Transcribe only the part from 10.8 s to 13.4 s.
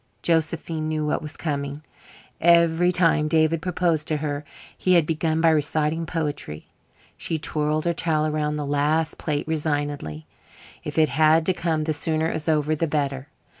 If it had to come, the sooner it was over the better.